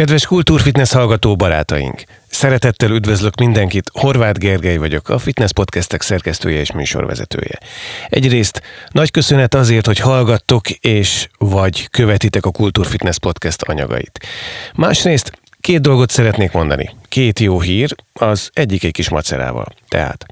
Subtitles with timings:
[0.00, 2.02] Kedves kultúrfitness hallgató barátaink!
[2.28, 7.58] Szeretettel üdvözlök mindenkit, Horváth Gergely vagyok, a Fitness Podcastek szerkesztője és műsorvezetője.
[8.08, 14.26] Egyrészt nagy köszönet azért, hogy hallgattok és vagy követitek a Kultúrfitness Podcast anyagait.
[14.74, 16.90] Másrészt Két dolgot szeretnék mondani.
[17.08, 19.66] Két jó hír, az egyik egy kis macerával.
[19.88, 20.26] Tehát,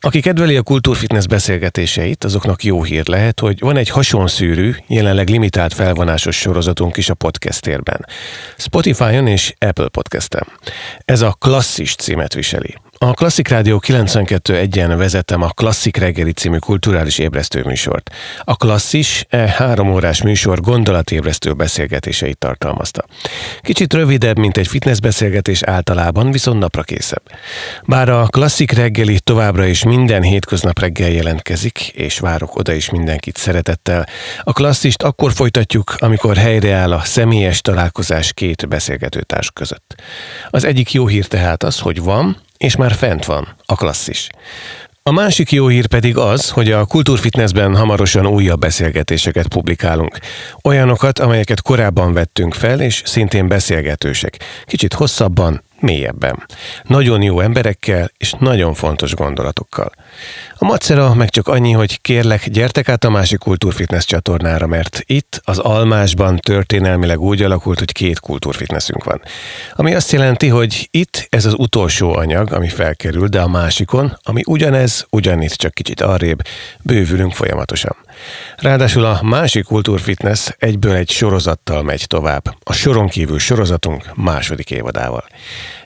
[0.00, 5.74] aki kedveli a kultúrfitness beszélgetéseit, azoknak jó hír lehet, hogy van egy hasonszűrű, jelenleg limitált
[5.74, 8.06] felvonásos sorozatunk is a podcastérben.
[8.56, 10.46] Spotify-on és Apple Podcast-en.
[11.04, 12.74] Ez a klasszis címet viseli.
[13.04, 18.10] A Klasszik Rádió 92 egyen vezettem a Klasszik reggeli című kulturális ébresztő műsort.
[18.44, 23.04] A klasszis e három órás műsor gondolatébresztő beszélgetéseit tartalmazta.
[23.60, 27.22] Kicsit rövidebb, mint egy fitness beszélgetés általában, viszont napra készebb.
[27.84, 33.36] Bár a Klasszik reggeli továbbra is minden hétköznap reggel jelentkezik, és várok oda is mindenkit
[33.36, 34.06] szeretettel,
[34.42, 39.94] a klasszist akkor folytatjuk, amikor helyreáll a személyes találkozás két beszélgetőtárs között.
[40.50, 44.28] Az egyik jó hír tehát az, hogy van, és már fent van a klasszis.
[45.02, 50.18] A másik jó hír pedig az, hogy a Kultúrfitnessben hamarosan újabb beszélgetéseket publikálunk.
[50.64, 54.36] Olyanokat, amelyeket korábban vettünk fel, és szintén beszélgetősek.
[54.64, 56.46] Kicsit hosszabban, mélyebben.
[56.82, 59.92] Nagyon jó emberekkel és nagyon fontos gondolatokkal.
[60.58, 65.40] A macera meg csak annyi, hogy kérlek, gyertek át a másik kultúrfitness csatornára, mert itt
[65.44, 69.22] az Almásban történelmileg úgy alakult, hogy két kultúrfitnessünk van.
[69.74, 74.42] Ami azt jelenti, hogy itt ez az utolsó anyag, ami felkerül, de a másikon, ami
[74.46, 76.42] ugyanez, ugyanitt csak kicsit arrébb,
[76.82, 77.96] bővülünk folyamatosan.
[78.56, 82.56] Ráadásul a másik kultúrfitness egyből egy sorozattal megy tovább.
[82.62, 85.24] A soron kívül sorozatunk második évadával.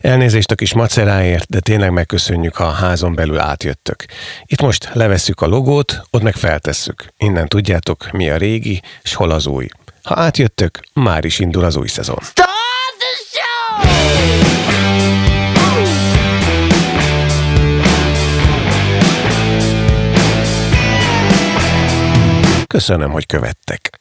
[0.00, 4.04] Elnézést a kis maceráért, de tényleg megköszönjük, ha a házon belül átjöttök.
[4.44, 7.06] Itt most levesszük a logót, ott meg feltesszük.
[7.16, 9.68] Innen tudjátok, mi a régi, és hol az új.
[10.02, 12.18] Ha átjöttök, már is indul az új szezon.
[12.22, 12.46] Stop
[12.98, 14.24] the show!
[22.66, 23.98] Köszönöm, hogy követtek.